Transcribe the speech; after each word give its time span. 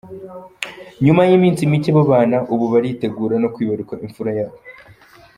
Nyuma 1.05 1.21
y’iminsi 1.29 1.61
micye 1.69 1.91
babana, 1.97 2.37
ubu 2.53 2.65
baritegura 2.73 3.35
no 3.39 3.49
kwibaruka 3.53 3.93
imfura 4.05 4.31
yabo. 4.39 4.57